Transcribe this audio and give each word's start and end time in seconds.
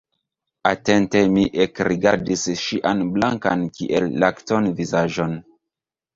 Atente 0.69 1.19
mi 1.33 1.43
ekrigardis 1.65 2.47
ŝian 2.63 3.05
blankan 3.19 3.67
kiel 3.77 4.09
lakton 4.27 4.73
vizaĝon. 4.83 5.39